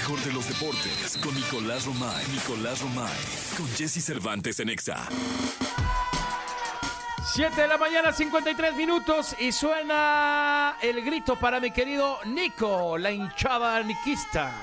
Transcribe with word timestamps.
mejor 0.00 0.24
de 0.24 0.32
los 0.32 0.48
deportes 0.48 1.18
con 1.22 1.34
Nicolás 1.34 1.84
Romay. 1.84 2.24
Nicolás 2.32 2.80
Romay. 2.80 3.12
Con 3.54 3.68
Jesse 3.68 4.02
Cervantes 4.02 4.58
en 4.58 4.70
Exa. 4.70 5.06
7 7.34 7.60
de 7.60 7.68
la 7.68 7.76
mañana, 7.76 8.10
53 8.10 8.76
minutos 8.76 9.36
y 9.38 9.52
suena 9.52 10.78
el 10.82 11.04
grito 11.04 11.38
para 11.38 11.60
mi 11.60 11.70
querido 11.70 12.16
Nico, 12.24 12.96
la 12.96 13.10
hinchada 13.10 13.82
niquista. 13.82 14.54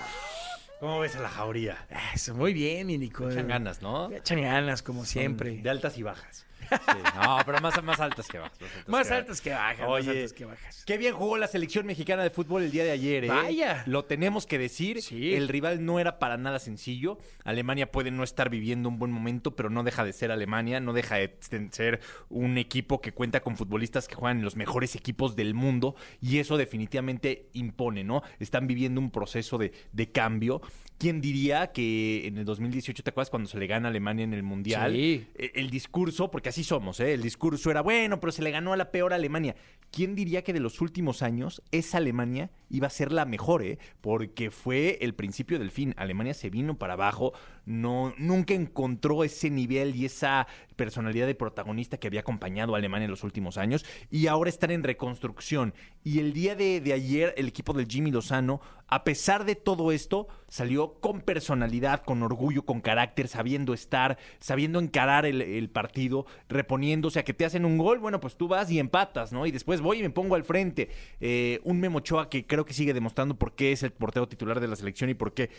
¿Cómo 0.79 1.01
ves 1.01 1.15
a 1.15 1.19
la 1.19 1.29
jauría? 1.29 1.85
Eso, 2.15 2.33
muy 2.33 2.53
bien, 2.53 2.87
mi 2.87 2.97
Nico. 2.97 3.29
Echan 3.29 3.47
ganas, 3.47 3.83
¿no? 3.83 4.11
Echan 4.11 4.41
ganas, 4.41 4.81
como 4.81 5.05
siempre. 5.05 5.61
De 5.61 5.69
altas 5.69 5.99
y 5.99 6.01
bajas. 6.01 6.47
Sí, 6.69 6.97
No, 7.15 7.37
pero 7.45 7.59
más, 7.61 7.83
más 7.83 7.99
altas 7.99 8.27
que 8.27 8.37
bajas. 8.37 8.57
Más 8.87 9.11
altas 9.11 9.41
que 9.41 9.51
bajas, 9.51 9.87
más 9.87 10.07
altas 10.07 10.33
que 10.33 10.45
bajas. 10.45 10.83
Qué 10.85 10.97
bien 10.97 11.13
jugó 11.13 11.37
la 11.37 11.47
selección 11.47 11.85
mexicana 11.85 12.23
de 12.23 12.29
fútbol 12.29 12.63
el 12.63 12.71
día 12.71 12.83
de 12.83 12.91
ayer, 12.91 13.25
¿eh? 13.25 13.27
Vaya. 13.27 13.83
Lo 13.85 14.05
tenemos 14.05 14.45
que 14.45 14.57
decir. 14.57 15.01
Sí. 15.01 15.33
El 15.33 15.47
rival 15.47 15.85
no 15.85 15.99
era 15.99 16.19
para 16.19 16.37
nada 16.37 16.59
sencillo. 16.59 17.17
Alemania 17.43 17.91
puede 17.91 18.11
no 18.11 18.23
estar 18.23 18.49
viviendo 18.49 18.89
un 18.89 18.99
buen 18.99 19.11
momento, 19.11 19.55
pero 19.55 19.69
no 19.69 19.83
deja 19.83 20.03
de 20.03 20.13
ser 20.13 20.31
Alemania. 20.31 20.79
No 20.79 20.93
deja 20.93 21.15
de 21.15 21.35
ser 21.71 21.99
un 22.29 22.57
equipo 22.57 23.01
que 23.01 23.11
cuenta 23.13 23.41
con 23.41 23.57
futbolistas 23.57 24.07
que 24.07 24.15
juegan 24.15 24.37
en 24.39 24.43
los 24.43 24.55
mejores 24.55 24.95
equipos 24.95 25.35
del 25.35 25.53
mundo. 25.53 25.95
Y 26.21 26.39
eso 26.39 26.57
definitivamente 26.57 27.49
impone, 27.53 28.03
¿no? 28.03 28.21
Están 28.39 28.67
viviendo 28.67 29.01
un 29.01 29.11
proceso 29.11 29.57
de, 29.57 29.71
de 29.91 30.11
cambio. 30.11 30.61
¿Quién 30.97 31.21
diría 31.21 31.71
que 31.71 32.25
en 32.27 32.37
el 32.39 32.45
2018, 32.45 33.03
¿te 33.03 33.09
acuerdas 33.11 33.29
cuando 33.29 33.47
se 33.47 33.59
le 33.59 33.67
gana 33.67 33.87
a 33.87 33.91
Alemania 33.91 34.23
en 34.23 34.33
el 34.33 34.41
Mundial? 34.41 34.93
Sí. 34.93 35.27
Eh, 35.35 35.51
El 35.55 35.69
discurso, 35.69 36.31
porque 36.31 36.49
así 36.49 36.56
somos, 36.63 36.99
¿eh? 36.99 37.13
El 37.13 37.21
discurso 37.21 37.71
era 37.71 37.81
bueno, 37.81 38.19
pero 38.19 38.31
se 38.31 38.41
le 38.41 38.51
ganó 38.51 38.73
a 38.73 38.77
la 38.77 38.91
peor 38.91 39.13
Alemania. 39.13 39.55
¿Quién 39.91 40.15
diría 40.15 40.43
que 40.43 40.53
de 40.53 40.59
los 40.59 40.81
últimos 40.81 41.21
años 41.21 41.61
esa 41.71 41.97
Alemania 41.97 42.51
iba 42.69 42.87
a 42.87 42.91
ser 42.91 43.11
la 43.11 43.25
mejor, 43.25 43.63
eh? 43.63 43.79
Porque 44.01 44.51
fue 44.51 44.97
el 45.01 45.15
principio 45.15 45.59
del 45.59 45.71
fin. 45.71 45.93
Alemania 45.97 46.33
se 46.33 46.49
vino 46.49 46.77
para 46.77 46.93
abajo, 46.93 47.33
no, 47.67 48.13
nunca 48.17 48.53
encontró 48.53 49.25
ese 49.25 49.49
nivel 49.49 49.95
y 49.95 50.05
esa 50.05 50.47
personalidad 50.77 51.27
de 51.27 51.35
protagonista 51.35 51.97
que 51.97 52.07
había 52.07 52.21
acompañado 52.21 52.73
a 52.73 52.77
Alemania 52.77 53.05
en 53.05 53.11
los 53.11 53.23
últimos 53.23 53.57
años 53.57 53.85
y 54.09 54.27
ahora 54.27 54.49
están 54.49 54.71
en 54.71 54.83
reconstrucción. 54.83 55.73
Y 56.03 56.19
el 56.19 56.31
día 56.31 56.55
de, 56.55 56.79
de 56.79 56.93
ayer 56.93 57.33
el 57.35 57.47
equipo 57.49 57.73
del 57.73 57.87
Jimmy 57.87 58.11
Lozano, 58.11 58.61
a 58.87 59.03
pesar 59.03 59.43
de 59.43 59.55
todo 59.55 59.91
esto, 59.91 60.27
salió 60.47 60.93
con 61.01 61.19
personalidad, 61.19 62.03
con 62.03 62.23
orgullo, 62.23 62.63
con 62.63 62.79
carácter, 62.79 63.27
sabiendo 63.27 63.73
estar, 63.73 64.17
sabiendo 64.39 64.79
encarar 64.79 65.25
el, 65.25 65.69
partido, 65.69 66.25
reponiéndose 66.47 67.19
a 67.19 67.25
que 67.25 67.33
te 67.33 67.43
hacen 67.43 67.65
un 67.65 67.77
gol, 67.77 67.99
bueno, 67.99 68.21
pues 68.21 68.37
tú 68.37 68.47
vas 68.47 68.71
y 68.71 68.79
empatas, 68.79 69.33
¿no? 69.33 69.45
Y 69.45 69.51
después 69.51 69.81
voy 69.81 69.99
y 69.99 70.03
me 70.03 70.09
pongo 70.09 70.35
al 70.35 70.45
frente. 70.45 70.89
Eh, 71.19 71.59
un 71.65 71.81
Memo 71.81 71.97
Ochoa 71.97 72.29
que 72.29 72.45
creo 72.45 72.63
que 72.63 72.73
sigue 72.73 72.93
demostrando 72.93 73.37
por 73.37 73.55
qué 73.55 73.73
es 73.73 73.83
el 73.83 73.91
portero 73.91 74.29
titular 74.29 74.61
de 74.61 74.69
la 74.69 74.77
selección 74.77 75.09
y 75.09 75.15
por 75.15 75.33
qué 75.33 75.49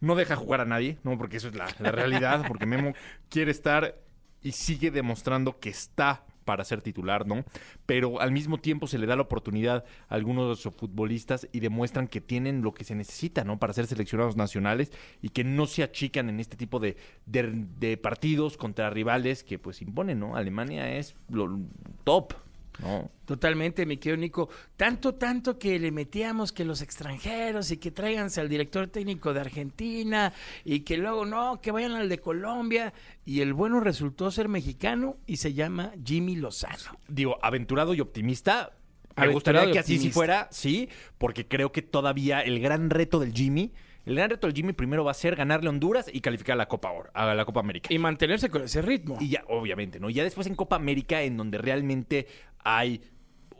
no 0.00 0.14
deja 0.14 0.36
jugar 0.36 0.60
a 0.60 0.64
nadie, 0.64 0.98
¿no? 1.04 1.16
Porque 1.18 1.36
eso 1.38 1.48
es 1.48 1.54
la, 1.54 1.66
realidad, 1.92 2.44
porque 2.48 2.66
Memo 2.66 2.94
quiere 3.28 3.50
estar 3.50 3.96
y 4.42 4.52
sigue 4.52 4.90
demostrando 4.90 5.58
que 5.60 5.68
está 5.70 6.24
para 6.46 6.64
ser 6.64 6.80
titular, 6.82 7.26
¿no? 7.26 7.44
Pero 7.86 8.20
al 8.20 8.32
mismo 8.32 8.58
tiempo 8.58 8.86
se 8.88 8.98
le 8.98 9.06
da 9.06 9.14
la 9.14 9.22
oportunidad 9.22 9.84
a 10.08 10.14
algunos 10.14 10.48
de 10.56 10.60
sus 10.60 10.74
futbolistas 10.74 11.46
y 11.52 11.60
demuestran 11.60 12.08
que 12.08 12.20
tienen 12.20 12.62
lo 12.62 12.72
que 12.74 12.82
se 12.82 12.94
necesita, 12.96 13.44
¿no? 13.44 13.58
Para 13.58 13.72
ser 13.74 13.86
seleccionados 13.86 14.36
nacionales 14.36 14.90
y 15.22 15.28
que 15.28 15.44
no 15.44 15.66
se 15.66 15.82
achican 15.84 16.28
en 16.28 16.40
este 16.40 16.56
tipo 16.56 16.80
de, 16.80 16.96
de- 17.26 17.66
de 17.78 17.96
partidos 17.98 18.56
contra 18.56 18.90
rivales 18.90 19.44
que 19.44 19.58
pues 19.58 19.80
imponen, 19.82 20.18
¿no? 20.18 20.34
Alemania 20.34 20.90
es 20.96 21.14
lo 21.28 21.60
top, 22.04 22.32
¿no? 22.78 23.10
Totalmente, 23.24 23.84
mi 23.86 23.96
querido 23.98 24.16
Nico. 24.16 24.48
Tanto, 24.76 25.14
tanto 25.14 25.58
que 25.58 25.78
le 25.78 25.90
metíamos 25.92 26.52
que 26.52 26.64
los 26.64 26.82
extranjeros 26.82 27.70
y 27.70 27.76
que 27.76 27.90
tráiganse 27.90 28.40
al 28.40 28.48
director 28.48 28.86
técnico 28.88 29.32
de 29.34 29.40
Argentina 29.40 30.32
y 30.64 30.80
que 30.80 30.96
luego 30.96 31.24
no, 31.26 31.60
que 31.60 31.70
vayan 31.72 31.92
al 31.92 32.08
de 32.08 32.18
Colombia. 32.18 32.92
Y 33.24 33.40
el 33.40 33.52
bueno 33.52 33.80
resultó 33.80 34.30
ser 34.30 34.48
mexicano 34.48 35.16
y 35.26 35.36
se 35.36 35.52
llama 35.52 35.92
Jimmy 36.04 36.36
Lozano. 36.36 36.98
digo, 37.08 37.38
aventurado 37.42 37.94
y 37.94 38.00
optimista. 38.00 38.72
Me 39.16 39.24
Aventurado 39.24 39.66
gustaría 39.66 39.70
y 39.70 39.72
que 39.72 39.78
así 39.80 39.92
sí 39.92 39.96
optimista. 39.98 40.14
fuera, 40.14 40.48
sí, 40.50 40.88
porque 41.18 41.46
creo 41.46 41.72
que 41.72 41.82
todavía 41.82 42.40
el 42.40 42.60
gran 42.60 42.88
reto 42.90 43.18
del 43.18 43.32
Jimmy, 43.34 43.72
el 44.06 44.14
gran 44.14 44.30
reto 44.30 44.46
del 44.46 44.56
Jimmy 44.56 44.72
primero 44.72 45.04
va 45.04 45.10
a 45.10 45.14
ser 45.14 45.36
ganarle 45.36 45.66
a 45.66 45.70
Honduras 45.70 46.06
y 46.10 46.20
calificar 46.20 46.54
a 46.54 46.56
la 46.56 46.68
Copa 46.68 46.90
Oro- 46.90 47.10
a 47.12 47.34
la 47.34 47.44
Copa 47.44 47.60
América. 47.60 47.92
Y 47.92 47.98
mantenerse 47.98 48.48
con 48.48 48.62
ese 48.62 48.80
ritmo. 48.80 49.18
Y 49.20 49.28
ya, 49.28 49.44
obviamente, 49.48 50.00
¿no? 50.00 50.08
Ya 50.08 50.22
después 50.24 50.46
en 50.46 50.54
Copa 50.54 50.76
América, 50.76 51.20
en 51.22 51.36
donde 51.36 51.58
realmente 51.58 52.26
hay 52.64 53.02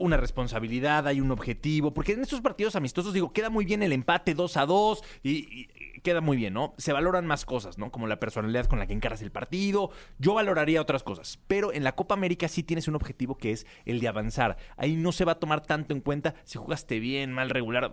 una 0.00 0.16
responsabilidad, 0.16 1.06
hay 1.06 1.20
un 1.20 1.30
objetivo, 1.30 1.92
porque 1.92 2.12
en 2.12 2.22
estos 2.22 2.40
partidos 2.40 2.74
amistosos, 2.74 3.12
digo, 3.12 3.32
queda 3.32 3.50
muy 3.50 3.66
bien 3.66 3.82
el 3.82 3.92
empate 3.92 4.34
2 4.34 4.56
a 4.56 4.64
2 4.64 5.02
y, 5.22 5.68
queda 6.02 6.22
muy 6.22 6.38
bien, 6.38 6.54
¿no? 6.54 6.72
Se 6.78 6.94
valoran 6.94 7.26
más 7.26 7.44
cosas, 7.44 7.76
¿no? 7.76 7.90
Como 7.90 8.06
la 8.06 8.18
personalidad 8.18 8.64
con 8.64 8.78
la 8.78 8.86
que 8.86 8.94
encaras 8.94 9.20
el 9.20 9.30
partido. 9.30 9.90
Yo 10.18 10.32
valoraría 10.32 10.80
otras 10.80 11.02
cosas, 11.02 11.38
pero 11.46 11.74
en 11.74 11.84
la 11.84 11.94
Copa 11.94 12.14
América 12.14 12.48
sí 12.48 12.62
tienes 12.62 12.88
un 12.88 12.94
objetivo 12.94 13.36
que 13.36 13.52
es 13.52 13.66
el 13.84 14.00
de 14.00 14.08
avanzar. 14.08 14.56
Ahí 14.78 14.96
no 14.96 15.12
se 15.12 15.26
va 15.26 15.32
a 15.32 15.38
tomar 15.38 15.60
tanto 15.60 15.92
en 15.92 16.00
cuenta 16.00 16.34
si 16.44 16.56
jugaste 16.56 16.98
bien, 16.98 17.32
mal, 17.32 17.50
regular. 17.50 17.90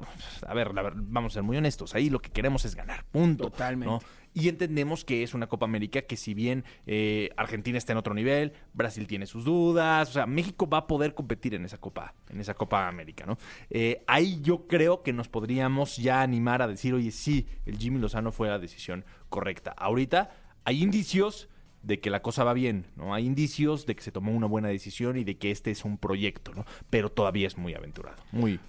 A 0.47 0.53
ver, 0.53 0.71
ver- 0.71 0.93
vamos 0.95 1.33
a 1.33 1.35
ser 1.35 1.43
muy 1.43 1.57
honestos, 1.57 1.93
ahí 1.93 2.09
lo 2.09 2.19
que 2.19 2.29
queremos 2.29 2.63
es 2.63 2.75
ganar, 2.75 3.03
punto. 3.11 3.49
Totalmente. 3.49 3.93
¿no? 3.93 3.99
Y 4.39 4.49
entendemos 4.49 5.03
que 5.03 5.23
es 5.23 5.33
una 5.33 5.47
Copa 5.47 5.65
América 5.65 6.03
que 6.03 6.15
si 6.15 6.35
bien 6.35 6.63
eh, 6.85 7.31
Argentina 7.37 7.75
está 7.79 7.93
en 7.93 7.97
otro 7.97 8.13
nivel, 8.13 8.53
Brasil 8.71 9.07
tiene 9.07 9.25
sus 9.25 9.43
dudas, 9.43 10.09
o 10.09 10.13
sea, 10.13 10.27
México 10.27 10.69
va 10.69 10.77
a 10.77 10.85
poder 10.85 11.15
competir 11.15 11.55
en 11.55 11.65
esa 11.65 11.79
Copa, 11.79 12.13
en 12.29 12.39
esa 12.39 12.53
Copa 12.53 12.87
América, 12.87 13.25
¿no? 13.25 13.39
Eh, 13.71 14.03
ahí 14.05 14.39
yo 14.43 14.67
creo 14.67 15.01
que 15.01 15.11
nos 15.11 15.27
podríamos 15.27 15.97
ya 15.97 16.21
animar 16.21 16.61
a 16.61 16.67
decir, 16.67 16.93
oye, 16.93 17.09
sí, 17.09 17.47
el 17.65 17.79
Jimmy 17.79 17.97
Lozano 17.97 18.31
fue 18.31 18.47
la 18.47 18.59
decisión 18.59 19.05
correcta. 19.29 19.71
Ahorita 19.71 20.29
hay 20.65 20.83
indicios 20.83 21.49
de 21.81 21.99
que 21.99 22.11
la 22.11 22.21
cosa 22.21 22.43
va 22.43 22.53
bien, 22.53 22.85
¿no? 22.95 23.15
Hay 23.15 23.25
indicios 23.25 23.87
de 23.87 23.95
que 23.95 24.03
se 24.03 24.11
tomó 24.11 24.33
una 24.33 24.45
buena 24.45 24.67
decisión 24.67 25.17
y 25.17 25.23
de 25.23 25.39
que 25.39 25.49
este 25.49 25.71
es 25.71 25.83
un 25.83 25.97
proyecto, 25.97 26.53
¿no? 26.53 26.63
Pero 26.91 27.09
todavía 27.11 27.47
es 27.47 27.57
muy 27.57 27.73
aventurado, 27.73 28.21
muy... 28.31 28.59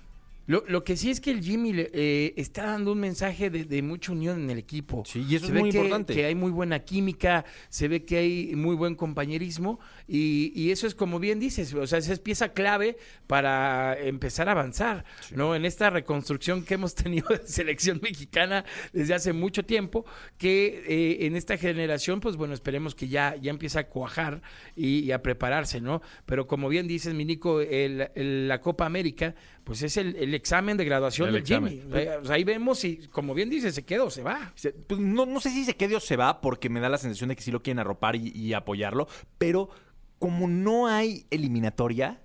Lo, 0.49 0.65
lo 0.67 0.83
que 0.83 0.97
sí 0.97 1.11
es 1.11 1.21
que 1.21 1.31
el 1.31 1.43
Jimmy 1.43 1.73
le- 1.75 1.91
eh, 1.93 2.35
está 2.37 2.65
dando 2.65 2.91
un 2.93 2.99
mensaje 3.01 3.51
de, 3.51 3.65
de 3.65 3.83
mucha 3.83 4.11
unión 4.13 4.41
en 4.43 4.51
el 4.51 4.59
equipo. 4.59 5.05
Sí, 5.07 5.25
y 5.29 5.37
eso 5.37 5.47
Se 5.47 5.53
es 5.53 5.55
ve 5.55 5.61
muy 5.61 5.71
que- 5.71 5.77
importante. 5.77 6.15
Que 6.15 6.25
hay 6.25 6.35
muy 6.35 6.51
buena 6.51 6.81
química, 6.81 7.45
se 7.69 7.87
ve 7.87 8.05
que 8.05 8.17
hay 8.17 8.57
muy 8.57 8.75
buen 8.75 8.97
compañerismo 8.97 9.79
y, 10.09 10.51
y 10.57 10.71
eso 10.73 10.87
es 10.87 10.95
como 10.95 11.21
bien 11.21 11.39
dices, 11.39 11.73
o 11.75 11.87
sea, 11.87 11.99
esa 11.99 12.13
es 12.13 12.19
pieza 12.19 12.53
clave 12.55 12.97
para 13.27 13.95
empezar 14.01 14.49
a 14.49 14.53
avanzar, 14.53 15.05
¿no? 15.35 15.55
En 15.55 15.65
esta 15.67 15.91
reconstrucción 15.91 16.65
que 16.65 16.75
hemos 16.75 16.95
tenido 16.97 17.29
de 17.29 17.47
selección 17.47 18.01
mexicana 18.03 18.65
desde 18.95 19.13
hace 19.15 19.33
mucho 19.35 19.65
tiempo, 19.65 20.07
que 20.39 20.83
eh, 20.89 21.27
en 21.27 21.37
esta 21.37 21.59
generación, 21.59 22.21
pues 22.21 22.37
bueno, 22.37 22.55
esperemos 22.55 22.95
que 22.95 23.09
ya, 23.09 23.37
ya 23.37 23.51
empiece 23.51 23.79
a 23.79 23.87
cuajar 23.89 24.41
y, 24.75 25.01
y 25.01 25.13
a 25.13 25.23
prepararse, 25.23 25.81
¿no? 25.83 26.01
Pero 26.25 26.47
como 26.47 26.71
bien 26.71 26.89
dices, 26.89 27.13
mi 27.13 27.27
Nico, 27.27 27.61
el- 27.61 28.09
el- 28.15 28.49
la 28.49 28.63
Copa 28.63 28.87
América, 28.87 29.35
pues 29.69 29.83
es 29.83 29.97
el, 29.99 30.17
el 30.17 30.35
examen 30.35 30.77
de 30.77 30.85
graduación 30.85 31.29
El 31.29 31.35
del 31.35 31.43
examen. 31.43 31.71
Jimmy. 31.83 31.93
O 32.21 32.25
sea, 32.25 32.35
ahí 32.35 32.43
vemos 32.43 32.79
si, 32.81 33.07
como 33.13 33.35
bien 33.35 33.51
dices, 33.51 33.75
se 33.75 33.85
queda 33.85 34.03
o 34.03 34.11
se 34.11 34.23
va. 34.23 34.51
Se- 34.57 34.73
pues, 34.73 34.99
no, 34.99 35.27
no 35.27 35.39
sé 35.41 35.51
si 35.51 35.65
se 35.65 35.77
quede 35.77 35.95
o 35.95 36.01
se 36.01 36.17
va, 36.17 36.41
porque 36.41 36.69
me 36.71 36.81
da 36.81 36.89
la 36.89 36.99
sensación 36.99 37.29
de 37.29 37.37
que 37.37 37.43
sí 37.43 37.51
lo 37.53 37.63
quieren 37.63 37.79
arropar 37.79 38.17
y, 38.17 38.33
y 38.35 38.55
apoyarlo, 38.55 39.07
pero 39.39 39.69
como 40.19 40.49
no 40.49 40.89
hay 40.89 41.27
eliminatoria, 41.31 42.21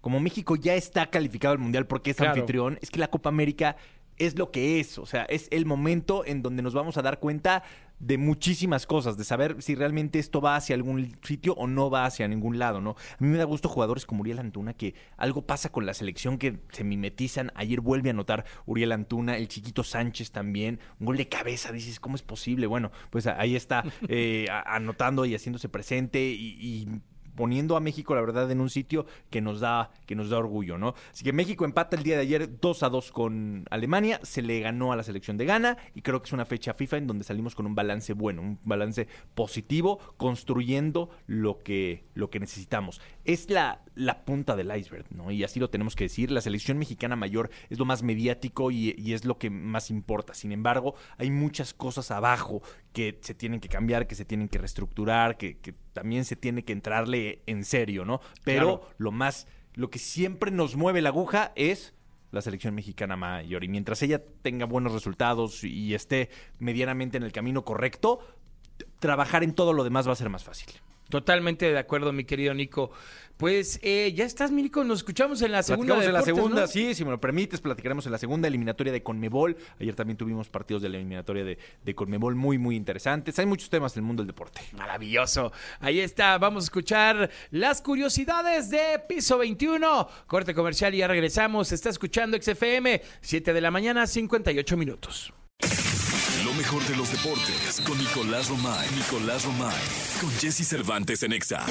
como 0.00 0.20
México 0.20 0.54
ya 0.54 0.74
está 0.74 1.10
calificado 1.10 1.52
al 1.52 1.58
Mundial 1.58 1.86
porque 1.86 2.10
es 2.10 2.16
Claro. 2.18 2.32
anfitrión, 2.32 2.78
es 2.82 2.90
que 2.90 3.00
la 3.00 3.08
Copa 3.08 3.30
América 3.30 3.76
es 4.18 4.36
lo 4.38 4.50
que 4.50 4.78
es, 4.78 4.98
o 4.98 5.06
sea, 5.06 5.22
es 5.24 5.48
el 5.50 5.64
momento 5.66 6.24
en 6.26 6.42
donde 6.42 6.62
nos 6.62 6.74
vamos 6.74 6.98
a 6.98 7.02
dar 7.02 7.18
cuenta 7.18 7.62
de 8.02 8.18
muchísimas 8.18 8.84
cosas, 8.84 9.16
de 9.16 9.22
saber 9.22 9.62
si 9.62 9.76
realmente 9.76 10.18
esto 10.18 10.40
va 10.40 10.56
hacia 10.56 10.74
algún 10.74 11.16
sitio 11.22 11.54
o 11.54 11.68
no 11.68 11.88
va 11.88 12.04
hacia 12.04 12.26
ningún 12.26 12.58
lado, 12.58 12.80
¿no? 12.80 12.90
A 12.90 13.16
mí 13.20 13.28
me 13.28 13.38
da 13.38 13.44
gusto 13.44 13.68
jugadores 13.68 14.06
como 14.06 14.22
Uriel 14.22 14.40
Antuna, 14.40 14.74
que 14.74 14.96
algo 15.16 15.46
pasa 15.46 15.70
con 15.70 15.86
la 15.86 15.94
selección 15.94 16.36
que 16.36 16.58
se 16.72 16.82
mimetizan. 16.82 17.52
Ayer 17.54 17.80
vuelve 17.80 18.10
a 18.10 18.12
anotar 18.12 18.44
Uriel 18.66 18.90
Antuna, 18.90 19.36
el 19.36 19.46
chiquito 19.46 19.84
Sánchez 19.84 20.32
también, 20.32 20.80
un 20.98 21.06
gol 21.06 21.16
de 21.16 21.28
cabeza, 21.28 21.70
dices, 21.70 22.00
¿cómo 22.00 22.16
es 22.16 22.22
posible? 22.22 22.66
Bueno, 22.66 22.90
pues 23.10 23.28
ahí 23.28 23.54
está 23.54 23.84
eh, 24.08 24.48
anotando 24.66 25.24
y 25.24 25.36
haciéndose 25.36 25.68
presente 25.68 26.20
y, 26.24 26.56
y 26.60 26.88
poniendo 27.34 27.76
a 27.76 27.80
México, 27.80 28.14
la 28.14 28.20
verdad, 28.20 28.50
en 28.50 28.60
un 28.60 28.70
sitio 28.70 29.06
que 29.30 29.40
nos 29.40 29.60
da, 29.60 29.90
que 30.06 30.14
nos 30.14 30.30
da 30.30 30.38
orgullo, 30.38 30.78
¿no? 30.78 30.94
Así 31.12 31.24
que 31.24 31.32
México 31.32 31.64
empata 31.64 31.96
el 31.96 32.02
día 32.02 32.16
de 32.16 32.22
ayer 32.22 32.60
2 32.60 32.82
a 32.82 32.88
2 32.88 33.12
con 33.12 33.64
Alemania, 33.70 34.20
se 34.22 34.42
le 34.42 34.60
ganó 34.60 34.92
a 34.92 34.96
la 34.96 35.02
selección 35.02 35.36
de 35.36 35.46
Ghana 35.46 35.76
y 35.94 36.02
creo 36.02 36.20
que 36.20 36.26
es 36.26 36.32
una 36.32 36.44
fecha 36.44 36.74
FIFA 36.74 36.98
en 36.98 37.06
donde 37.06 37.24
salimos 37.24 37.54
con 37.54 37.66
un 37.66 37.74
balance 37.74 38.12
bueno, 38.12 38.42
un 38.42 38.58
balance 38.64 39.08
positivo, 39.34 39.98
construyendo 40.16 41.10
lo 41.26 41.62
que, 41.62 42.04
lo 42.14 42.30
que 42.30 42.40
necesitamos. 42.40 43.00
Es 43.24 43.50
la, 43.50 43.82
la 43.94 44.24
punta 44.24 44.56
del 44.56 44.74
iceberg, 44.76 45.06
¿no? 45.10 45.30
Y 45.30 45.44
así 45.44 45.60
lo 45.60 45.70
tenemos 45.70 45.96
que 45.96 46.04
decir. 46.04 46.30
La 46.30 46.40
selección 46.40 46.78
mexicana 46.78 47.16
mayor 47.16 47.50
es 47.70 47.78
lo 47.78 47.84
más 47.84 48.02
mediático 48.02 48.70
y, 48.70 48.94
y 48.98 49.12
es 49.12 49.24
lo 49.24 49.38
que 49.38 49.50
más 49.50 49.90
importa. 49.90 50.34
Sin 50.34 50.52
embargo, 50.52 50.94
hay 51.18 51.30
muchas 51.30 51.74
cosas 51.74 52.10
abajo 52.10 52.62
que 52.92 53.18
se 53.22 53.34
tienen 53.34 53.60
que 53.60 53.68
cambiar, 53.68 54.06
que 54.06 54.14
se 54.14 54.24
tienen 54.24 54.48
que 54.48 54.58
reestructurar, 54.58 55.36
que, 55.36 55.58
que 55.58 55.74
también 55.92 56.24
se 56.24 56.36
tiene 56.36 56.64
que 56.64 56.72
entrarle 56.72 57.42
en 57.46 57.64
serio, 57.64 58.04
¿no? 58.04 58.20
Pero 58.44 58.80
Claro. 58.80 58.94
lo 58.98 59.12
más, 59.12 59.46
lo 59.74 59.90
que 59.90 59.98
siempre 59.98 60.50
nos 60.50 60.76
mueve 60.76 61.02
la 61.02 61.10
aguja 61.10 61.52
es 61.56 61.94
la 62.30 62.40
selección 62.40 62.74
mexicana 62.74 63.16
mayor. 63.16 63.62
Y 63.64 63.68
mientras 63.68 64.02
ella 64.02 64.22
tenga 64.42 64.64
buenos 64.64 64.92
resultados 64.92 65.64
y 65.64 65.94
esté 65.94 66.30
medianamente 66.58 67.16
en 67.18 67.22
el 67.22 67.32
camino 67.32 67.64
correcto, 67.64 68.20
trabajar 68.98 69.44
en 69.44 69.54
todo 69.54 69.72
lo 69.72 69.84
demás 69.84 70.08
va 70.08 70.12
a 70.12 70.16
ser 70.16 70.30
más 70.30 70.44
fácil. 70.44 70.70
Totalmente 71.12 71.70
de 71.70 71.78
acuerdo, 71.78 72.10
mi 72.10 72.24
querido 72.24 72.54
Nico. 72.54 72.90
Pues 73.36 73.78
eh, 73.82 74.14
ya 74.16 74.24
estás, 74.24 74.50
mi 74.50 74.62
Nico. 74.62 74.82
Nos 74.82 75.00
escuchamos 75.00 75.42
en 75.42 75.52
la 75.52 75.62
segunda. 75.62 75.96
Platicamos 75.96 76.06
en 76.06 76.12
la 76.14 76.22
segunda, 76.22 76.60
¿no? 76.62 76.66
sí, 76.66 76.94
si 76.94 77.04
me 77.04 77.10
lo 77.10 77.20
permites, 77.20 77.60
platicaremos 77.60 78.06
en 78.06 78.12
la 78.12 78.18
segunda 78.18 78.48
eliminatoria 78.48 78.94
de 78.94 79.02
Conmebol. 79.02 79.58
Ayer 79.78 79.94
también 79.94 80.16
tuvimos 80.16 80.48
partidos 80.48 80.80
de 80.80 80.88
la 80.88 80.96
eliminatoria 80.96 81.44
de, 81.44 81.58
de 81.84 81.94
Conmebol 81.94 82.34
muy, 82.34 82.56
muy 82.56 82.76
interesantes. 82.76 83.38
Hay 83.38 83.44
muchos 83.44 83.68
temas 83.68 83.94
en 83.94 84.04
el 84.04 84.06
mundo 84.06 84.22
del 84.22 84.28
deporte. 84.28 84.62
Maravilloso. 84.72 85.52
Ahí 85.80 86.00
está. 86.00 86.38
Vamos 86.38 86.64
a 86.64 86.66
escuchar 86.68 87.28
las 87.50 87.82
curiosidades 87.82 88.70
de 88.70 88.98
Piso 89.06 89.36
21. 89.36 90.08
Corte 90.26 90.54
comercial 90.54 90.94
y 90.94 90.98
ya 90.98 91.08
regresamos. 91.08 91.72
Está 91.72 91.90
escuchando 91.90 92.40
XFM, 92.40 93.02
7 93.20 93.52
de 93.52 93.60
la 93.60 93.70
mañana, 93.70 94.06
58 94.06 94.78
minutos. 94.78 95.34
Lo 96.44 96.52
mejor 96.54 96.82
de 96.88 96.96
los 96.96 97.12
deportes 97.12 97.80
con 97.86 97.96
Nicolás 97.96 98.48
Romay. 98.48 98.88
Nicolás 98.96 99.44
Romay. 99.44 99.76
Con 100.20 100.30
Jesse 100.30 100.66
Cervantes 100.66 101.22
en 101.22 101.32
Exa. 101.32 101.64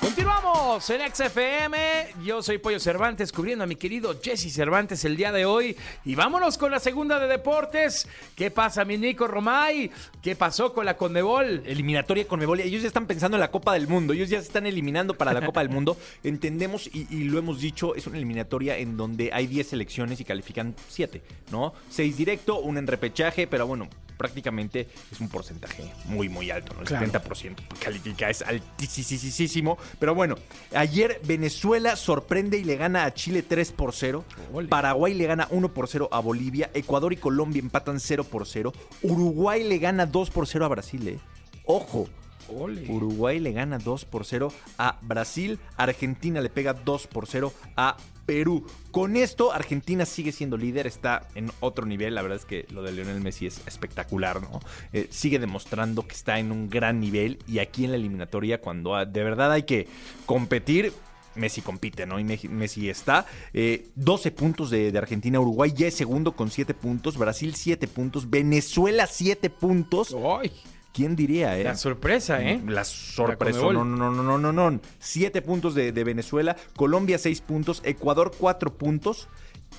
Continuamos 0.00 0.90
en 0.90 1.00
XFM. 1.14 2.08
Yo 2.24 2.42
soy 2.42 2.58
Pollo 2.58 2.80
Cervantes, 2.80 3.30
cubriendo 3.30 3.62
a 3.62 3.68
mi 3.68 3.76
querido 3.76 4.18
Jesse 4.20 4.52
Cervantes 4.52 5.04
el 5.04 5.16
día 5.16 5.30
de 5.30 5.44
hoy. 5.44 5.76
Y 6.04 6.16
vámonos 6.16 6.58
con 6.58 6.72
la 6.72 6.80
segunda 6.80 7.20
de 7.20 7.28
deportes. 7.28 8.08
¿Qué 8.34 8.50
pasa, 8.50 8.84
mi 8.84 8.96
Nico 8.98 9.28
Romay? 9.28 9.92
¿Qué 10.20 10.34
pasó 10.34 10.74
con 10.74 10.86
la 10.86 10.96
Conmebol? 10.96 11.62
Eliminatoria 11.64 12.26
Conmebol. 12.26 12.58
Ellos 12.58 12.82
ya 12.82 12.88
están 12.88 13.06
pensando 13.06 13.36
en 13.36 13.42
la 13.42 13.52
Copa 13.52 13.74
del 13.74 13.86
Mundo. 13.86 14.12
Ellos 14.12 14.28
ya 14.28 14.40
se 14.40 14.46
están 14.46 14.66
eliminando 14.66 15.14
para 15.14 15.34
la 15.34 15.46
Copa 15.46 15.60
del 15.60 15.68
Mundo. 15.68 15.96
Entendemos 16.24 16.88
y, 16.92 17.06
y 17.10 17.24
lo 17.24 17.38
hemos 17.38 17.60
dicho, 17.60 17.94
es 17.94 18.08
una 18.08 18.16
eliminatoria 18.16 18.76
en 18.76 18.96
donde 18.96 19.30
hay 19.32 19.46
10 19.46 19.68
selecciones 19.68 20.20
y 20.20 20.24
califican 20.24 20.74
7, 20.88 21.22
¿no? 21.52 21.74
6 21.90 22.16
directo, 22.16 22.58
una 22.58 22.80
en 22.80 22.88
repechaje, 22.88 23.46
pero 23.46 23.68
bueno, 23.68 23.88
prácticamente 24.16 24.88
es 25.12 25.20
un 25.20 25.28
porcentaje 25.28 25.90
muy, 26.06 26.28
muy 26.28 26.50
alto, 26.50 26.74
¿no? 26.74 26.80
El 26.80 26.86
Claro. 26.86 27.06
70% 27.06 27.56
califica, 27.78 28.30
es 28.30 28.42
altísimo. 28.42 29.78
Pero 29.98 30.14
bueno, 30.14 30.36
ayer 30.74 31.20
Venezuela 31.24 31.96
sorprende 31.96 32.58
y 32.58 32.64
le 32.64 32.76
gana 32.76 33.04
a 33.04 33.14
Chile 33.14 33.42
3 33.42 33.72
por 33.72 33.92
0. 33.94 34.24
Ole. 34.52 34.68
Paraguay 34.68 35.14
le 35.14 35.26
gana 35.26 35.48
1 35.50 35.72
por 35.74 35.88
0 35.88 36.08
a 36.12 36.20
Bolivia. 36.20 36.70
Ecuador 36.74 37.12
y 37.12 37.16
Colombia 37.16 37.60
empatan 37.60 38.00
0 38.00 38.24
por 38.24 38.46
0. 38.46 38.72
Uruguay 39.02 39.64
le 39.64 39.78
gana 39.78 40.06
2 40.06 40.30
por 40.30 40.46
0 40.46 40.64
a 40.64 40.68
Brasil, 40.68 41.08
¿eh? 41.08 41.18
Ojo. 41.64 42.08
Uruguay 42.48 43.40
le 43.40 43.50
gana 43.52 43.78
2 43.78 44.04
por 44.04 44.24
0 44.24 44.52
a 44.78 44.98
Brasil. 45.02 45.58
Argentina 45.76 46.40
le 46.40 46.48
pega 46.48 46.74
2 46.74 47.06
por 47.08 47.26
0 47.26 47.52
a 47.76 47.96
Perú. 48.26 48.66
Con 48.90 49.16
esto, 49.16 49.52
Argentina 49.52 50.04
sigue 50.04 50.32
siendo 50.32 50.56
líder, 50.56 50.86
está 50.86 51.28
en 51.34 51.50
otro 51.60 51.86
nivel. 51.86 52.14
La 52.14 52.22
verdad 52.22 52.38
es 52.38 52.44
que 52.44 52.66
lo 52.70 52.82
de 52.82 52.92
Lionel 52.92 53.20
Messi 53.20 53.46
es 53.46 53.62
espectacular, 53.66 54.42
¿no? 54.42 54.60
Eh, 54.92 55.06
sigue 55.10 55.38
demostrando 55.38 56.06
que 56.06 56.14
está 56.14 56.38
en 56.38 56.50
un 56.52 56.68
gran 56.68 57.00
nivel. 57.00 57.38
Y 57.46 57.60
aquí 57.60 57.84
en 57.84 57.92
la 57.92 57.96
eliminatoria, 57.96 58.60
cuando 58.60 58.96
de 59.06 59.22
verdad 59.22 59.52
hay 59.52 59.62
que 59.62 59.86
competir, 60.26 60.92
Messi 61.34 61.60
compite, 61.60 62.06
¿no? 62.06 62.18
Y 62.18 62.24
Me- 62.24 62.40
Messi 62.48 62.88
está. 62.88 63.26
Eh, 63.52 63.88
12 63.94 64.30
puntos 64.30 64.70
de, 64.70 64.90
de 64.90 64.98
Argentina. 64.98 65.38
Uruguay 65.38 65.72
ya 65.74 65.86
es 65.86 65.94
segundo 65.94 66.32
con 66.32 66.50
7 66.50 66.72
puntos. 66.74 67.18
Brasil 67.18 67.54
7 67.54 67.86
puntos. 67.88 68.30
Venezuela 68.30 69.06
7 69.06 69.50
puntos. 69.50 70.14
¡Ay! 70.40 70.50
¿Quién 70.96 71.14
diría, 71.14 71.58
eh? 71.58 71.64
La 71.64 71.76
sorpresa, 71.76 72.42
¿eh? 72.42 72.58
La 72.66 72.82
sorpresa. 72.82 73.60
Conmebol. 73.60 73.74
No, 73.74 73.84
no, 73.84 74.10
no, 74.10 74.22
no, 74.22 74.38
no, 74.38 74.52
no, 74.52 74.70
no. 74.70 74.80
Siete 74.98 75.42
puntos 75.42 75.74
de, 75.74 75.92
de 75.92 76.04
Venezuela. 76.04 76.56
Colombia, 76.74 77.18
seis 77.18 77.42
puntos. 77.42 77.82
Ecuador, 77.84 78.32
cuatro 78.38 78.72
puntos. 78.72 79.28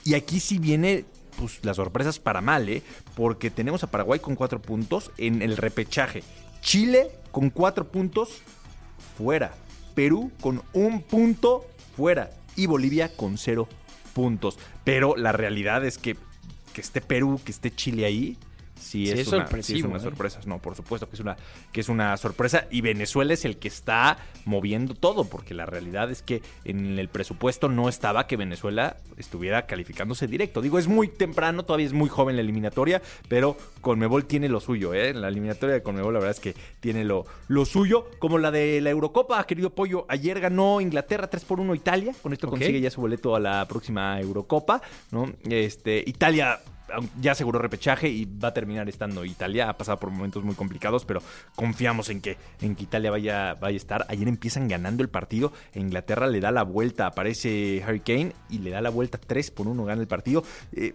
Y 0.04 0.14
aquí 0.14 0.40
sí 0.40 0.60
viene. 0.60 1.06
Pues 1.40 1.66
las 1.66 1.78
sorpresas 1.78 2.19
para 2.19 2.42
mal, 2.42 2.69
¿eh? 2.69 2.84
Porque 3.16 3.50
tenemos 3.50 3.84
a 3.84 3.90
Paraguay 3.90 4.19
con 4.19 4.36
cuatro 4.36 4.62
puntos 4.62 5.10
en 5.18 5.42
el 5.42 5.58
repechaje. 5.58 6.22
Chile 6.62 7.10
con 7.31 7.50
cuatro 7.50 7.88
puntos 7.88 8.44
fuera. 9.18 9.56
Perú 9.96 10.31
con 10.40 10.62
un 10.74 11.02
punto 11.02 11.66
fuera. 11.96 12.30
Y 12.56 12.68
Bolivia 12.68 13.10
con 13.16 13.40
cero 13.40 13.68
puntos. 14.13 14.60
Pero 14.84 15.16
la 15.16 15.31
realidad 15.31 15.84
es 15.84 15.98
que 15.98 16.16
que 16.74 16.81
esté 16.81 17.02
Perú, 17.02 17.42
que 17.44 17.52
esté 17.52 17.74
Chile 17.74 18.06
ahí, 18.06 18.38
sí 18.79 18.97
Sí, 19.06 19.12
es, 19.12 19.19
es 19.19 19.27
una, 19.27 19.47
sí 19.62 19.79
es 19.79 19.83
una 19.83 19.97
¿eh? 19.97 20.00
sorpresa. 20.00 20.39
No, 20.45 20.59
por 20.59 20.75
supuesto 20.75 21.09
que 21.09 21.15
es 21.15 21.19
una 21.19 21.38
que 21.71 21.81
es 21.81 21.89
una 21.89 22.15
sorpresa 22.18 22.68
y 22.71 22.81
Venezuela 22.81 23.33
es 23.33 23.45
el 23.45 23.57
que 23.57 23.68
está 23.68 24.18
moviendo 24.45 24.94
todo, 24.94 25.25
porque 25.25 25.53
la 25.53 25.65
realidad 25.65 26.09
es 26.12 26.21
que 26.21 26.41
en 26.63 26.97
el 26.97 27.09
presupuesto 27.09 27.69
no 27.69 27.89
estaba 27.89 28.27
que 28.27 28.38
Venezuela 28.38 28.97
estuviera 29.18 29.65
calificándose 29.65 30.27
directo. 30.27 30.62
Digo, 30.62 30.79
es 30.79 30.88
muy 30.88 31.07
temprano, 31.07 31.63
todavía 31.63 31.85
es 31.85 31.94
muy 31.94 32.09
joven 32.09 32.35
la 32.35 32.41
eliminatoria, 32.41 33.01
pero 33.27 33.57
Conmebol 33.81 34.25
tiene 34.25 34.50
lo 34.50 34.59
suyo, 34.59 34.94
¿eh? 34.94 35.13
La 35.13 35.27
eliminatoria 35.27 35.75
de 35.75 35.83
Conmebol 35.83 36.13
la 36.13 36.19
verdad 36.19 36.35
es 36.35 36.39
que 36.39 36.56
tiene 36.79 37.03
lo, 37.03 37.25
lo 37.47 37.65
suyo, 37.65 38.09
como 38.19 38.38
la 38.38 38.51
de 38.51 38.81
la 38.81 38.89
Eurocopa, 38.89 39.45
querido 39.45 39.71
Pollo. 39.71 40.06
Ayer 40.09 40.39
ganó 40.39 40.81
Inglaterra 40.81 41.29
3 41.29 41.45
por 41.45 41.59
1 41.59 41.75
Italia, 41.75 42.13
con 42.21 42.33
esto 42.33 42.50
consigue 42.50 42.81
ya 42.81 42.89
su 42.89 43.01
boleto 43.01 43.35
a 43.35 43.39
la 43.39 43.68
próxima 43.68 44.19
Eurocopa, 44.19 44.81
¿no? 45.12 45.31
Este, 45.50 46.03
Italia 46.06 46.59
ya 47.19 47.31
aseguró 47.34 47.60
repechaje 47.60 48.10
y 48.10 48.25
va 48.25 48.50
a 48.50 48.54
terminar 48.54 48.89
estando 48.89 49.25
Italia. 49.25 49.69
Ha 49.69 49.78
pasado 49.78 50.00
por 50.00 50.12
momentos 50.12 50.44
muy 50.44 50.56
complicados, 50.56 51.06
pero 51.06 51.22
confiamos 51.56 52.10
en 52.10 52.22
que, 52.22 52.38
en 52.62 52.75
que 52.75 52.84
Italia 52.84 53.12
vaya, 53.12 53.56
vaya 53.56 53.75
a 53.75 53.78
estar. 53.78 54.06
Ayer 54.10 54.28
empiezan 54.28 54.68
ganando 54.68 55.04
el 55.04 55.10
partido. 55.10 55.51
Inglaterra 55.75 56.28
le 56.28 56.39
da 56.39 56.51
la 56.51 56.63
vuelta. 56.63 57.07
Aparece 57.07 57.84
Harry 57.86 58.00
Kane 58.00 58.34
y 58.50 58.60
le 58.60 58.72
da 58.72 58.81
la 58.81 58.89
vuelta 58.89 59.18
3 59.18 59.51
por 59.51 59.68
1. 59.68 59.86
Gana 59.86 60.01
el 60.01 60.07
partido. 60.07 60.44
Eh, 60.74 60.94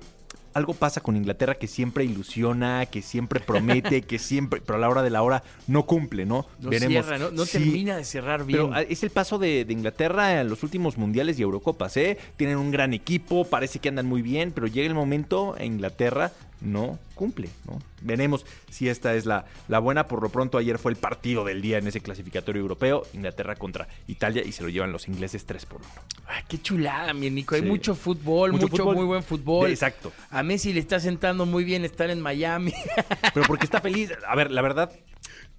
algo 0.55 0.75
pasa 0.75 1.01
con 1.01 1.17
Inglaterra 1.17 1.55
que 1.55 1.67
siempre 1.67 2.05
ilusiona, 2.05 2.87
que 2.87 3.03
siempre 3.03 3.41
promete, 3.41 4.03
que 4.03 4.19
siempre, 4.19 4.61
pero 4.65 4.77
a 4.77 4.81
la 4.81 4.89
hora 4.89 5.03
de 5.03 5.11
la 5.11 5.23
hora 5.23 5.43
no 5.67 5.87
cumple, 5.87 6.27
¿no? 6.27 6.47
No 6.61 6.71
cierra, 6.73 7.19
no, 7.19 7.31
no 7.31 7.45
Sí, 7.45 7.59
termina 7.59 7.97
de 7.97 8.05
cerrar 8.05 8.45
bien. 8.45 8.71
pero 8.71 8.77
es 8.89 9.03
el 9.03 9.11
paso 9.11 9.39
de, 9.39 9.65
de 9.65 9.73
Inglaterra 9.73 10.41
en 10.41 10.49
los 10.49 10.63
últimos 10.63 10.99
mundiales 10.99 11.39
y 11.39 11.43
Eurocopas, 11.43 11.97
¿eh? 11.97 12.19
Tienen 12.37 12.57
un 12.59 12.71
gran 12.71 12.93
equipo, 12.95 13.45
parece 13.45 13.79
que 13.79 13.89
andan 13.89 14.07
muy 14.07 14.23
bien, 14.23 14.53
pero 14.53 14.67
llega 14.67 14.87
el 14.89 14.95
momento 14.95 15.55
en 15.59 15.75
Inglaterra 15.75 16.33
no 16.62 16.99
cumple, 17.14 17.49
¿no? 17.67 17.79
Veremos 18.00 18.47
si 18.70 18.88
esta 18.88 19.14
es 19.14 19.26
la, 19.26 19.44
la 19.69 19.79
buena. 19.79 20.09
Por 20.09 20.23
lo 20.23 20.29
pronto, 20.31 20.59
ayer 20.59 20.79
fue 20.79 20.93
el 20.93 20.97
partido 20.97 21.44
del 21.44 21.61
día 21.62 21.79
en 21.79 21.87
ese 21.87 22.00
clasificatorio 22.00 22.61
europeo, 22.62 23.03
Inglaterra 23.12 23.55
contra 23.56 23.88
Italia, 24.09 24.43
y 24.44 24.53
se 24.53 24.62
lo 24.62 24.69
llevan 24.69 24.93
los 24.93 25.06
ingleses 25.09 25.44
3 25.44 25.67
por 25.67 25.81
1. 25.81 25.88
Ay, 26.26 26.43
qué 26.49 26.61
chulada, 26.61 27.12
mi 27.14 27.31
Nico. 27.31 27.55
Hay 27.55 27.61
Sí. 27.62 27.67
mucho 27.69 27.94
fútbol, 27.94 28.53
mucho, 28.53 28.67
Mucho 28.69 28.82
fútbol. 28.85 28.97
muy 28.97 29.05
buen 29.05 29.23
fútbol. 29.23 29.70
Exacto. 29.70 30.12
A 30.31 30.43
Messi 30.43 30.73
le 30.73 30.81
está 30.81 30.99
sentando 31.00 31.47
muy 31.47 31.64
bien 31.64 31.85
estar 31.85 32.11
en 32.11 32.20
Miami. 32.20 32.73
Pero 33.35 33.47
porque 33.47 33.65
está 33.67 33.81
feliz. 33.81 34.10
A 34.27 34.34
ver, 34.34 34.51
la 34.51 34.63
verdad, 34.63 34.91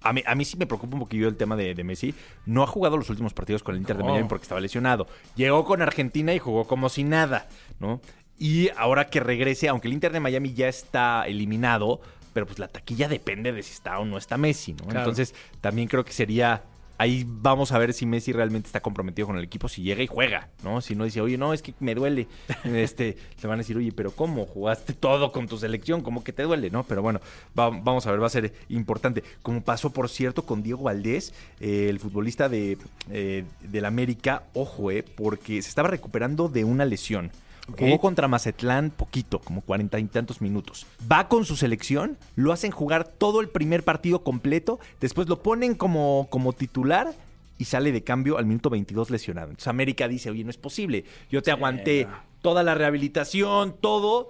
a 0.02 0.12
mí, 0.12 0.22
a 0.26 0.34
mí 0.34 0.44
sí 0.44 0.56
me 0.58 0.66
preocupa 0.66 0.94
un 0.94 1.00
poquillo 1.00 1.28
el 1.28 1.36
tema 1.36 1.56
de, 1.56 1.74
de 1.74 1.84
Messi. 1.84 2.14
No 2.44 2.62
ha 2.62 2.66
jugado 2.66 2.96
los 2.98 3.08
últimos 3.08 3.32
partidos 3.32 3.62
con 3.62 3.74
el 3.74 3.80
Inter 3.80 3.96
de. 3.96 4.04
Miami 4.04 4.28
porque 4.28 4.42
estaba 4.42 4.60
lesionado. 4.60 5.06
Llegó 5.36 5.64
con 5.64 5.80
Argentina 5.80 6.34
y 6.34 6.38
jugó 6.38 6.66
como 6.66 6.88
si 6.90 7.04
nada, 7.04 7.48
¿no? 7.80 8.00
Y 8.38 8.68
ahora 8.76 9.06
que 9.08 9.20
regrese, 9.20 9.68
aunque 9.68 9.88
el 9.88 9.94
Inter 9.94 10.12
de 10.12 10.20
Miami 10.20 10.54
ya 10.54 10.68
está 10.68 11.26
eliminado, 11.26 12.00
pero 12.32 12.46
pues 12.46 12.58
la 12.58 12.68
taquilla 12.68 13.08
depende 13.08 13.52
de 13.52 13.62
si 13.62 13.72
está 13.72 13.98
o 13.98 14.04
no 14.04 14.18
está 14.18 14.36
Messi, 14.36 14.72
¿no? 14.72 14.84
Claro. 14.84 15.00
Entonces, 15.00 15.34
también 15.60 15.88
creo 15.88 16.04
que 16.04 16.12
sería... 16.12 16.62
Ahí 16.96 17.24
vamos 17.26 17.72
a 17.72 17.78
ver 17.78 17.92
si 17.92 18.06
Messi 18.06 18.32
realmente 18.32 18.68
está 18.68 18.78
comprometido 18.80 19.26
con 19.26 19.36
el 19.36 19.42
equipo, 19.42 19.68
si 19.68 19.82
llega 19.82 20.00
y 20.04 20.06
juega, 20.06 20.48
¿no? 20.62 20.80
Si 20.80 20.94
no 20.94 21.02
dice, 21.04 21.20
oye, 21.20 21.36
no, 21.36 21.52
es 21.52 21.60
que 21.60 21.74
me 21.80 21.92
duele. 21.92 22.28
Este, 22.64 23.16
le 23.42 23.48
van 23.48 23.58
a 23.58 23.62
decir, 23.62 23.76
oye, 23.76 23.90
pero 23.90 24.12
¿cómo? 24.12 24.46
Jugaste 24.46 24.92
todo 24.92 25.32
con 25.32 25.48
tu 25.48 25.58
selección, 25.58 26.02
¿cómo 26.02 26.22
que 26.22 26.32
te 26.32 26.44
duele? 26.44 26.70
¿No? 26.70 26.84
Pero 26.84 27.02
bueno, 27.02 27.20
va- 27.58 27.70
vamos 27.70 28.06
a 28.06 28.12
ver, 28.12 28.22
va 28.22 28.28
a 28.28 28.30
ser 28.30 28.54
importante. 28.68 29.24
Como 29.42 29.60
pasó, 29.64 29.90
por 29.92 30.08
cierto, 30.08 30.46
con 30.46 30.62
Diego 30.62 30.84
Valdés, 30.84 31.34
eh, 31.58 31.88
el 31.90 31.98
futbolista 31.98 32.48
de, 32.48 32.78
eh, 33.10 33.44
del 33.62 33.86
América, 33.86 34.44
ojo, 34.54 34.92
eh, 34.92 35.02
porque 35.02 35.62
se 35.62 35.68
estaba 35.70 35.88
recuperando 35.88 36.48
de 36.48 36.62
una 36.62 36.84
lesión. 36.84 37.32
Jugó 37.66 37.98
contra 37.98 38.28
Mazatlán 38.28 38.90
poquito, 38.90 39.38
como 39.38 39.62
cuarenta 39.62 39.98
y 39.98 40.04
tantos 40.04 40.42
minutos. 40.42 40.86
Va 41.10 41.28
con 41.28 41.46
su 41.46 41.56
selección, 41.56 42.18
lo 42.36 42.52
hacen 42.52 42.70
jugar 42.70 43.08
todo 43.08 43.40
el 43.40 43.48
primer 43.48 43.84
partido 43.84 44.22
completo, 44.22 44.78
después 45.00 45.28
lo 45.28 45.42
ponen 45.42 45.74
como, 45.74 46.28
como 46.30 46.52
titular 46.52 47.14
y 47.56 47.64
sale 47.64 47.92
de 47.92 48.04
cambio 48.04 48.36
al 48.36 48.46
minuto 48.46 48.68
22 48.68 49.10
lesionado. 49.10 49.48
Entonces 49.48 49.68
América 49.68 50.08
dice, 50.08 50.30
oye, 50.30 50.44
no 50.44 50.50
es 50.50 50.58
posible. 50.58 51.04
Yo 51.30 51.42
te 51.42 51.50
aguanté 51.50 52.06
toda 52.42 52.62
la 52.62 52.74
rehabilitación, 52.74 53.74
todo, 53.80 54.28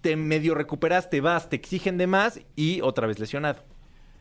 te 0.00 0.14
medio 0.14 0.54
recuperaste, 0.54 1.20
vas, 1.20 1.48
te 1.48 1.56
exigen 1.56 1.98
de 1.98 2.06
más 2.06 2.40
y 2.54 2.80
otra 2.82 3.08
vez 3.08 3.18
lesionado. 3.18 3.64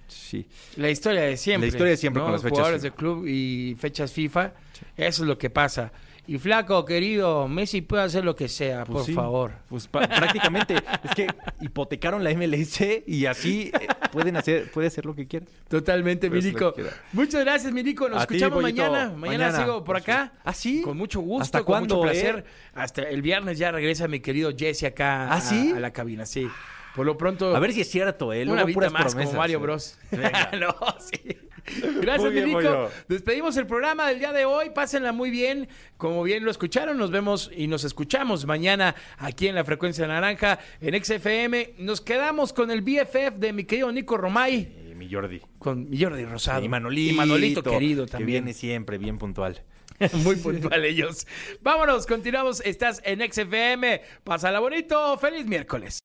Sí. 0.07 0.47
La 0.77 0.89
historia 0.89 1.21
de 1.21 1.37
siempre. 1.37 1.67
La 1.67 1.75
historia 1.75 1.91
de 1.91 1.97
siempre 1.97 2.23
con 2.23 2.31
las 2.31 2.41
fechas 2.41 2.57
Jugadores 2.57 2.81
FIFA. 2.81 2.91
de 2.91 2.97
club 2.97 3.27
y 3.27 3.75
fechas 3.79 4.11
FIFA. 4.11 4.53
Eso 4.97 5.23
es 5.23 5.27
lo 5.27 5.37
que 5.37 5.49
pasa. 5.49 5.91
Y 6.27 6.39
flaco, 6.39 6.83
querido, 6.85 7.47
Messi 7.47 7.81
puede 7.81 8.01
hacer 8.03 8.25
lo 8.25 8.35
que 8.35 8.47
sea, 8.47 8.83
Pues 8.83 8.97
por 8.97 9.05
sí. 9.05 9.13
favor. 9.13 9.51
Pues 9.69 9.87
prácticamente 9.87 10.75
es 11.03 11.11
que 11.15 11.27
hipotecaron 11.61 12.23
la 12.23 12.31
MLS 12.31 12.81
y 13.05 13.25
así, 13.27 13.71
eh, 13.79 13.87
pueden 14.11 14.35
hacer, 14.35 14.71
puede 14.71 14.87
hacer 14.87 15.05
lo 15.05 15.13
que 15.15 15.27
quieran. 15.27 15.47
Totalmente, 15.67 16.29
Pues, 16.29 16.43
Milico. 16.43 16.73
Muchas 17.13 17.43
gracias, 17.45 17.71
Milico. 17.71 18.09
Nos 18.09 18.19
A 18.19 18.21
escuchamos 18.21 18.61
mañana. 18.61 19.09
mañana. 19.15 19.17
Mañana. 19.49 19.57
sigo 19.59 19.83
por 19.83 19.97
acá. 19.97 20.33
¿Ah, 20.43 20.53
sí? 20.53 20.81
Con 20.81 20.97
mucho 20.97 21.19
gusto, 21.19 21.43
¿Hasta 21.43 21.59
con 21.59 21.65
cuándo, 21.65 21.97
mucho 21.97 22.07
eh? 22.09 22.11
placer. 22.13 22.45
Hasta 22.73 23.03
el 23.03 23.21
viernes 23.21 23.59
ya 23.59 23.71
regresa 23.71 24.07
mi 24.07 24.19
querido 24.19 24.51
Jesse 24.57 24.85
acá 24.85 25.27
¿Ah, 25.31 25.35
a- 25.35 25.41
sí? 25.41 25.73
a, 25.75 25.79
la 25.79 25.91
cabina, 25.91 26.25
sí. 26.25 26.47
Por 26.95 27.05
lo 27.05 27.17
pronto, 27.17 27.53
A 27.55 27.59
ver 27.59 27.73
si 27.73 27.81
es 27.81 27.89
cierto, 27.91 28.31
¿eh? 28.33 28.47
una 28.49 28.63
vida 28.63 28.89
más 28.89 29.03
promesas, 29.11 29.25
como 29.27 29.37
Mario 29.37 29.57
¿eh? 29.57 29.61
Bros. 29.61 29.97
Venga. 30.11 30.49
no, 30.59 30.73
sí. 30.99 31.37
Gracias, 32.01 32.31
bien, 32.31 32.45
Milico. 32.45 32.89
Despedimos 33.07 33.57
el 33.57 33.65
programa 33.67 34.07
del 34.07 34.19
día 34.19 34.31
de 34.33 34.45
hoy. 34.45 34.69
Pásenla 34.69 35.11
muy 35.11 35.31
bien. 35.31 35.67
Como 35.97 36.21
bien 36.23 36.45
lo 36.45 36.51
escucharon, 36.51 36.97
nos 36.97 37.11
vemos 37.11 37.49
y 37.55 37.67
nos 37.67 37.83
escuchamos 37.83 38.45
mañana 38.45 38.95
aquí 39.17 39.47
en 39.47 39.55
la 39.55 39.63
Frecuencia 39.63 40.05
Naranja 40.07 40.59
en 40.81 41.03
XFM. 41.03 41.73
Nos 41.79 42.01
quedamos 42.01 42.53
con 42.53 42.69
el 42.71 42.81
BFF 42.81 43.35
de 43.37 43.53
mi 43.53 43.63
querido 43.63 43.91
Nico 43.91 44.17
Romay, 44.17 44.71
Eh, 44.77 44.93
mi 44.95 45.09
Jordi. 45.11 45.41
con 45.57 45.89
mi 45.89 45.99
Jordi 46.01 46.25
Rosado. 46.25 46.63
Y 46.63 46.69
Manolito. 46.69 47.13
Y 47.13 47.15
Manolito 47.15 47.63
querido 47.63 48.05
Que 48.05 48.11
también. 48.11 48.43
viene 48.43 48.53
siempre 48.53 48.97
bien 48.97 49.17
puntual. 49.17 49.63
Muy 50.13 50.35
puntual 50.35 50.83
ellos. 50.83 51.25
Vámonos, 51.61 52.05
continuamos. 52.05 52.61
Estás 52.65 53.01
en 53.05 53.21
XFM. 53.31 54.01
Pásala 54.23 54.59
bonito. 54.59 55.17
Feliz 55.17 55.45
miércoles. 55.45 55.99